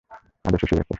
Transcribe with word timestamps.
আদেশ 0.45 0.61
এসে 0.63 0.75
গেছে। 0.75 0.89